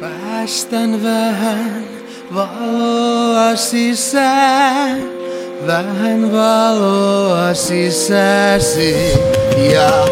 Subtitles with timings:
[0.00, 1.84] Päästän vähän
[2.34, 5.02] valoa sisään,
[5.66, 9.12] vähän valoa sisäsi
[9.72, 10.06] ja